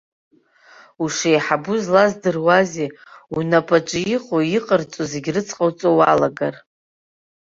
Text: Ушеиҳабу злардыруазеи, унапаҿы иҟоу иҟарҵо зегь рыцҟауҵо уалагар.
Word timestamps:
Ушеиҳабу 1.03 1.75
злардыруазеи, 1.83 2.89
унапаҿы 3.37 3.99
иҟоу 4.15 4.43
иҟарҵо 4.57 5.03
зегь 5.11 5.29
рыцҟауҵо 5.35 5.89
уалагар. 5.97 6.55